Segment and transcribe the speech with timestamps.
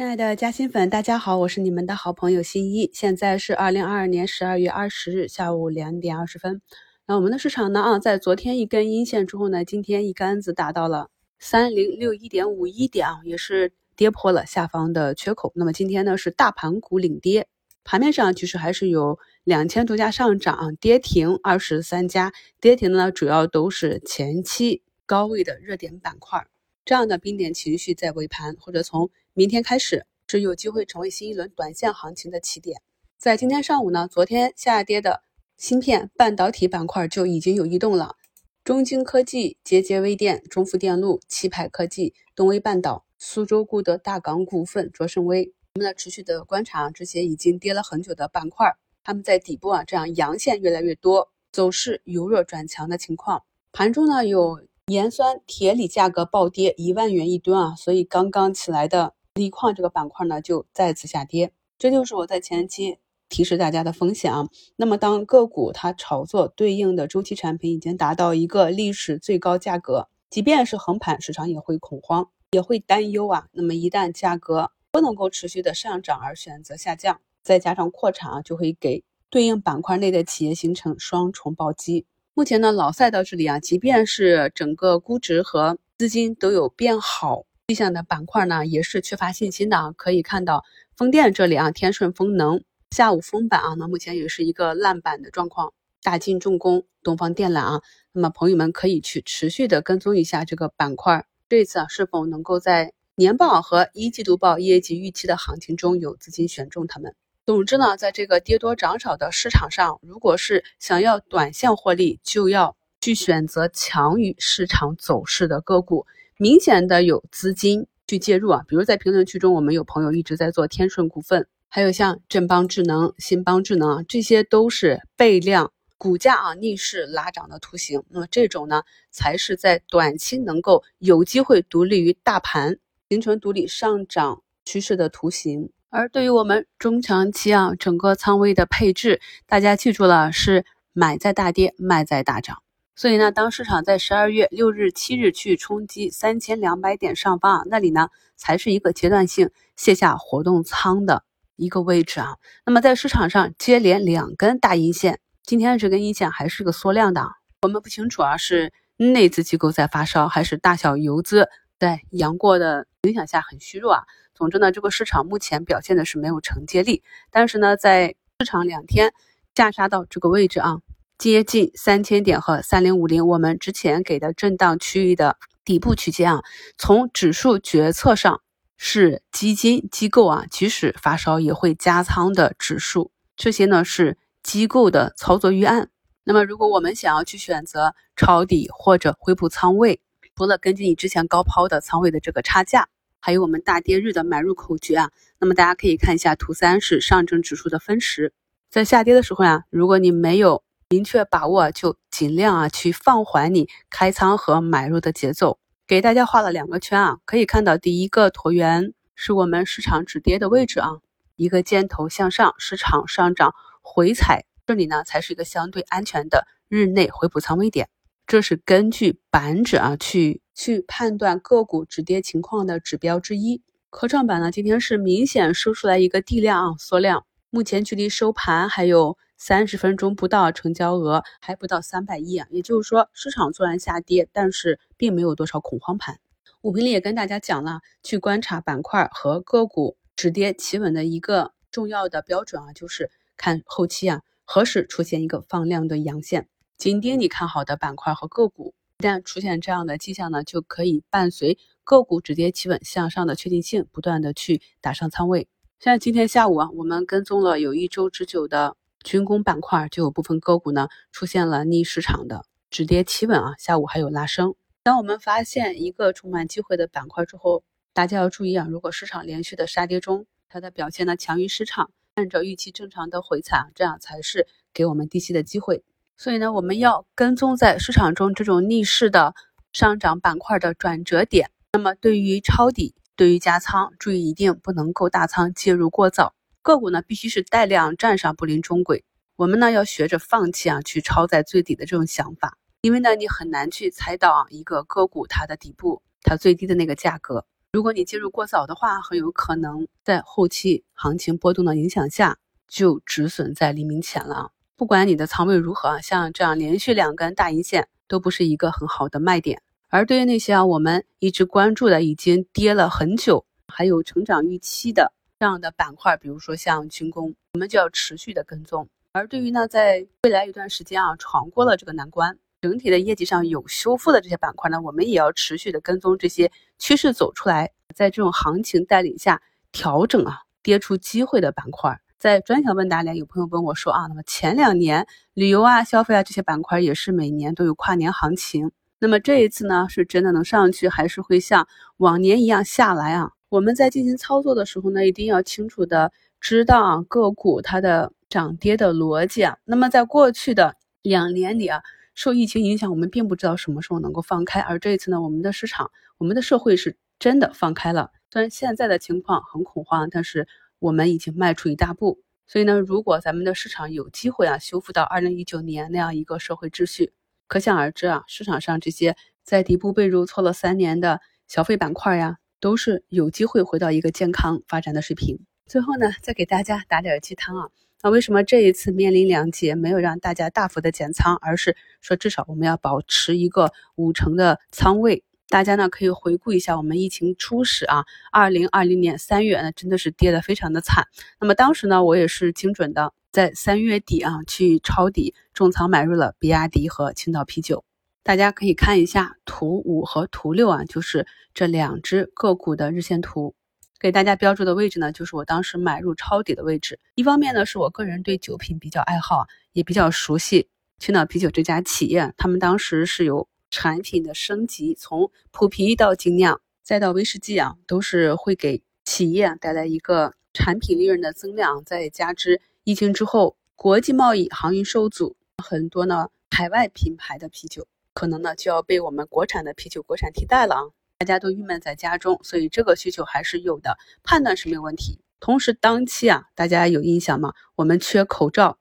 [0.00, 2.90] 亲爱的嘉兴粉，大家好，我是你们的好朋友新一。
[2.94, 6.62] 现在是二零二二年十二月二十日下午两点二十分。
[7.06, 7.82] 那我们的市场呢？
[7.82, 15.52] 啊，在昨天一根阴线之后呢，今天一竿子打到了三零六一点五一点啊，也是跌破了下方的缺口。
[15.54, 17.46] 那么今天呢，是大盘股领跌，
[17.84, 26.46] 盘面上其实还是有两千多家上涨，跌停二十三家，跌停呢主要都是前期高位的热点板块。
[26.86, 32.82] 这样的冰点情绪在尾盘或者从明天开始是有机会成为新一轮短线行情的起点。
[33.16, 35.22] 在今天上午呢，昨天下跌的
[35.56, 38.16] 芯片半导体板块就已经有异动了。
[38.64, 53.44] 中晶科技、捷捷微电、中孚电路、气派科技、东威半岛、苏州固德、大港股份、卓胜微，我们呢持续的观察这些已经跌了很久的板块，他们在底部啊这样阳线越来越多，走势由弱转强的情况。
[53.70, 54.60] 盘中呢有。
[54.86, 62.98] 盐酸铁锂价格暴跌一万元一吨啊，所以刚刚起来的锂矿这个板块呢就再次下跌，这就是我在前期
[63.30, 64.46] 提示大家的风险啊。
[64.76, 73.46] 那么当个股它炒作对应的周期产品已经达到一个历史最高价格，即便是横盘，市场也会恐慌，也会担忧啊。
[73.52, 82.04] 那么一旦价格不能够持续的上涨而选择下降，再加上扩产啊，就会给对应板块内的企业形成双重暴击。
[82.34, 89.92] 目前呢，老赛到这里啊，即便是整个估值和资金都有变好迹象的板块呢，也是缺乏信心的啊。
[89.92, 90.64] 可以看到
[90.96, 95.72] 风电这里啊，天顺风能下午封板啊，那目前也是一个烂板的状况。
[96.02, 107.14] 大金重工、东方电缆啊，那么朋友们可以去持续的跟踪一下这个板块，这次啊是否能够在年报和一季度报业绩预期的行情中有资金选中他们。
[107.46, 116.04] 总之呢，在这个跌多涨少的市场上，如果是想要短线获利，就要去选择强于市场走势的个股，
[116.42, 118.64] 明显的有资金去介入啊。
[118.66, 128.02] 比如在评论区中，我们有朋友一直在做天顺股份，还有像振邦智能、新邦智能啊，这些都是倍量股价啊逆势拉涨的图形。
[128.08, 132.78] 那么这种呢，才是在短期能够有机会独立于大盘，
[133.10, 135.70] 形成独立上涨趋势的图形。
[135.90, 140.64] 而对于我们中长期啊，整个仓位的配置，大家记住了，是
[140.94, 142.62] 买在大跌，卖在大涨。
[142.94, 151.24] 所以呢，当市场在十二月六日、七日去冲击三千两百点上方啊，那里呢才是一个阶段性卸下活动仓的
[151.56, 152.36] 一个位置啊。
[152.66, 157.26] 那么在市场上接连两根大阴线，今天这根阴线还是个缩量的，
[157.62, 161.48] 我们不清楚啊，是内资机构在发烧，还是大小游资
[161.78, 164.02] 在阳过的影响下很虚弱啊。
[164.34, 169.12] 总之呢，这个市场目前表现的是没有承接力，但是呢，在市场两天
[169.54, 170.78] 下杀到这个位置啊，
[171.20, 175.36] 接近三千点和三零五零，我们之前给的震荡区域的
[175.66, 176.42] 底部区间啊，
[176.78, 178.40] 从指数决策上
[178.78, 185.90] 是基金机构啊，即使发烧也会加仓的指数，这些呢是机构的操作预案。
[186.24, 190.00] 那么，如果我们想要去选择抄底或者回补仓位，
[190.34, 192.88] 除了根据你之前高抛的仓位的这个差价。
[193.20, 198.32] 还有我们大跌日的买入口诀啊，那么大家可以看一下图三是上证指数的分时，
[198.70, 200.62] 在下跌的时候呀，如果你没有
[200.92, 205.60] 明确把握，就尽量啊去放缓你开仓和买入的节奏。
[205.86, 210.98] 给大家画了两个圈啊，可以看到第一个椭圆是我们市场止跌的位置啊，
[211.36, 217.88] 一个箭头向上，市场上涨回踩，这里呢才是一个相对安全的日内回补仓位点。
[218.26, 223.62] 这是根据板指啊去去判断个股止跌情况的指标之一。
[223.90, 232.46] 科创板呢，今天是明显收出来一个地量啊缩量，目前距离收盘还有三十分钟不到，成交额还不到三百亿啊。
[232.50, 236.20] 也就是说，市场虽然下跌，但是并没有多少恐慌盘。
[236.60, 246.46] 五平里也跟大家讲了，去观察板块和个股止跌企稳的一个重要的标准啊，就是看后期啊何时出现一个放量的阳线。
[246.76, 255.48] 紧盯你看好的板块和个股，一旦出现这样的迹象呢，就可以伴随个股止跌企稳向上的确定性，不断的去打上仓位。
[255.78, 264.54] 像今天下午啊，我们跟踪了有一周之久的军工板块，就有部分个股呢出现了逆市场的止跌企稳啊，下午还有拉升。
[264.82, 267.62] 当我们发现一个充满机会的板块之后，
[267.92, 275.82] 大家要注意啊，如果市场连续的杀跌中，它的表现呢强于市场，按照预期正常的回踩，这样才是给我们低吸的机会。
[276.16, 279.34] 所以呢，我们要跟踪在市场中这种逆势的
[279.72, 281.50] 上涨板块的转折点。
[281.72, 286.34] 那么，对于抄底、对于加仓，注意一定不能够大仓介入过早。
[286.62, 289.04] 个股呢，必须是带量站上，布林中轨。
[289.36, 297.46] 我们呢，要学着放弃啊，去抄在最底的这种想法，因为呢，你很难去猜到啊一个个股它的底部它最低的那个价格。
[297.72, 302.36] 如果你介入过早的话，很有可能在后期行情波动的影响下
[302.68, 304.50] 就止损在黎明前了。
[304.76, 309.62] 不管你的仓位如何啊，像这样连续两根大阴线都不是一个很好的卖点。
[309.88, 318.86] 而对于那些啊我们一直关注的已经跌了很久，还有成长预期的这样的板块，比如说像军工，我们就要持续的跟踪。
[319.12, 322.36] 而对于呢，在未来一段时间啊闯过了这个难关。
[322.60, 329.40] 整体的业绩上有修复的这些板块呢，我们也要持续的跟踪这些趋势走出来，在这种行情带领下
[329.72, 331.98] 调整啊，跌出机会的板块。
[332.18, 341.66] 在专享问答里，有朋友问我说啊，那么前两年旅游啊、消费啊这些板块也是每年都有跨年行情，那么这一次呢，是真的能上去，还是会像
[341.96, 343.32] 往年一样下来啊？
[343.50, 346.10] 我们在进行操作的时候呢，一定要清楚的
[346.40, 349.58] 知道啊个股它的涨跌的逻辑啊。
[349.64, 351.82] 那么在过去的两年里啊。
[352.12, 354.60] 受疫情影响，我们并不知道什么时候能够放开。
[354.60, 358.10] 而这一次呢，我们的市场、我们的社会是真的放开了。
[358.30, 360.46] 虽然现在的情况很恐慌，但是
[360.80, 362.20] 我们已经迈出一大步。
[362.46, 367.12] 所以呢，如果咱们的市场有机会啊，修复到二零一九年那样一个社会秩序，
[367.46, 375.38] 可想而知啊，市场上这些在底部被揉搓了三年的消费板块呀，都是有机会回到一个健康发展的水平。
[375.66, 377.68] 最后呢，再给大家打点鸡汤啊。
[378.02, 385.22] 那为什么这一次面临两节没有让大家大幅的减仓，而是说至少我们要保持一个五成的仓位？
[385.48, 391.08] 大家呢可以回顾一下我们疫情初始啊，二零二零年三月呢真的是跌得非常的惨。
[391.40, 397.84] 那么当时呢我也是精准的在三月底啊去抄底重仓买入了比亚迪和青岛啤酒。
[398.22, 403.54] 大家可以看一下图五和图六啊，就是这两只个股的日线图。
[403.98, 406.98] 给大家标注的位置呢，就是我当时买入抄底的位置。
[407.14, 410.68] 一方面呢，是我个人对酒品比较爱好，也比较熟悉
[410.98, 412.32] 青岛啤酒这家企业。
[412.36, 421.84] 他们当时是有产品的升级，从普啤到精酿，再到威士忌啊，都是会给企业带来一个产品利润的增量。
[421.84, 427.86] 再加之疫情之后，国际贸易航运受阻，很多呢海外品牌的啤酒
[428.20, 430.82] 可能呢就要被我们国产的啤酒国产替代了啊。
[431.16, 435.22] 大家都郁闷在家中，所以这个需求还是有的，判断是没有问题。
[435.38, 437.54] 同时，当期啊，大家有印象吗？
[437.76, 438.76] 我们缺口罩，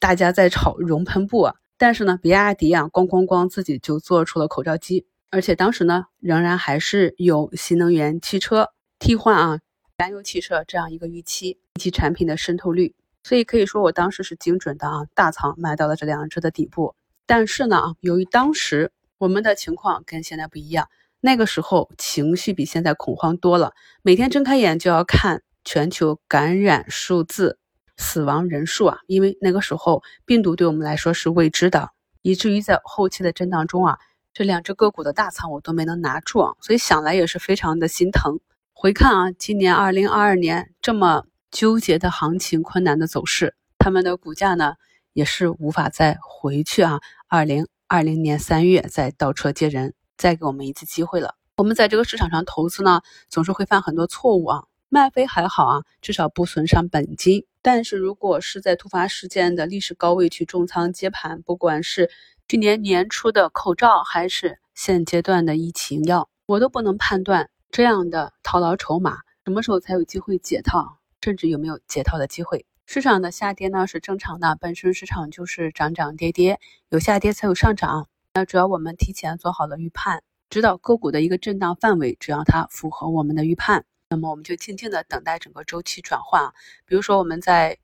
[0.00, 9.60] 大家在炒熔喷布啊，但是呢，比亚迪啊，咣咣咣自己就做出了口罩机，而且当时呢，仍然还是有新能源汽车替换啊
[9.98, 16.96] 燃油汽车这样一个预期以及产品的渗透率，所以可以说我当时是精准的啊，大仓买到了这两只的底部。
[17.26, 20.88] 但是呢啊，由于当时我们的情况跟现在不一样。
[21.22, 27.58] 那个时候情绪比现在恐慌多了，每天睁开眼就要看全球感染数字、
[27.98, 31.90] 死亡人数啊，因为那个时候病毒对我们来说是未知的，
[32.22, 33.98] 以至于在后期的震荡中啊，
[34.32, 38.40] 这两只个股的大仓我都没能拿住啊，所以想来也是非常的心疼。
[38.72, 44.76] 回看啊，今年二零二二年这么纠结的行情、困难的走势，他们的股价呢
[45.12, 49.94] 也是无法再回去啊，二零二零年三月再倒车接人。
[50.16, 51.34] 再给我们一次机会了。
[51.56, 54.64] 我们在这个市场上投资呢，总是会犯很多错误啊。
[54.90, 57.46] 卖飞还好啊，至少不损伤本金。
[57.62, 62.10] 但是如果是在突发事件的历史高位去重仓接盘，不管是
[62.48, 72.66] 去年年初的口罩，还是现阶段的疫情药，我都不能判断这样的套牢筹码什么时候才有机会解套，甚至有没有解套的机会。
[72.92, 78.08] 市场的下跌呢是正常的，本身市场就是涨涨跌跌，有下跌才有上涨。
[78.34, 86.52] 那只要我们提前做好了预判，知道个股的一个震荡范围，只要它符合我们的预判，那么我们就静静的等待整个周期转换。
[86.84, 87.78] 比如说我们在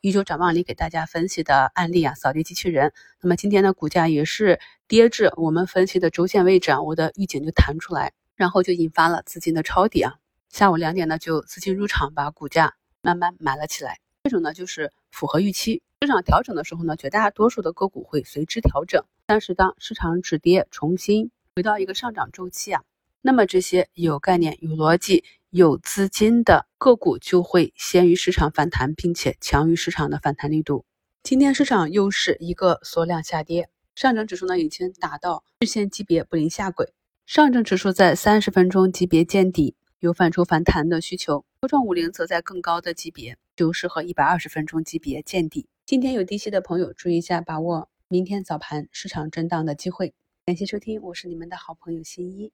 [0.00, 10.14] 一周展望里给大家分析的案例啊，扫地机器人，那么今天的股价也是跌至我们分析的周线位置啊，我的预警就弹出来，然后就引发了资金的抄底啊。
[10.48, 14.00] 下午两点呢，就资金入场，把股价慢慢买了起来。
[14.28, 15.80] 这种呢就是符合预期。
[16.02, 19.02] 市场调整的时候呢，绝大多数的个股会随之调整。
[19.24, 22.82] 但是当市场止跌，重新回到一个上涨周期啊，
[23.22, 30.84] 那么这些有概念、有逻辑、有资金的个股就会先于市场反弹，并且强于市场的反弹力度。
[31.22, 36.92] 今天市场又是一个缩量下跌，上证指数呢已经达到日线级别布林下轨，
[37.24, 41.46] 上证指数在三十分钟级别见底，有反抽反弹的需求。
[41.62, 45.66] 科创五零则在更高的级别，就适合一百二十分钟级别见底。
[45.84, 47.88] 今天有低吸的朋友注意一下，把握。
[48.06, 50.14] 明天早盘市场震荡的机会，
[50.46, 52.52] 感谢收听，我是你们的好朋友新一。